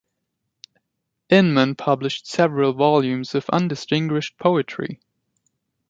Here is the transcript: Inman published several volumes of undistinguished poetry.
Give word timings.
Inman 1.29 1.75
published 1.75 2.25
several 2.25 2.73
volumes 2.73 3.35
of 3.35 3.47
undistinguished 3.49 4.35
poetry. 4.39 4.99